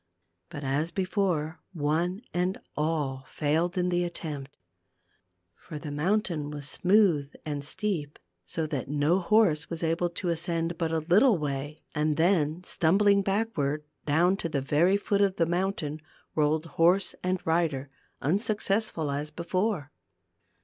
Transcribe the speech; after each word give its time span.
But 0.49 0.63
as 0.63 0.89
before 0.89 1.59
one 1.73 2.23
and 2.33 2.59
all 2.75 3.23
failed 3.27 3.77
in 3.77 3.89
the 3.89 4.03
attempt. 4.03 4.57
For 5.55 5.77
the 5.77 5.91
mountain 5.91 6.49
was 6.49 6.67
smooth 6.67 7.31
and 7.45 7.63
steep, 7.63 8.17
so 8.43 8.65
that 8.65 8.87
no 8.89 9.19
horse 9.19 9.69
was 9.69 9.83
able 9.83 10.09
to 10.09 10.29
ascend 10.29 10.79
but 10.79 10.91
a 10.91 11.01
little 11.07 11.37
way 11.37 11.83
and 11.93 12.17
then, 12.17 12.63
stumbling 12.63 13.21
backward, 13.21 13.83
down 14.07 14.37
to 14.37 14.49
the 14.49 14.59
very 14.59 14.97
foot 14.97 15.21
of 15.21 15.35
the 15.35 15.45
mountain 15.45 16.01
rolled 16.33 16.65
horse 16.81 17.13
and 17.21 17.39
rider, 17.45 17.91
unsuccessful 18.21 19.11
as 19.11 19.29
before. 19.29 19.91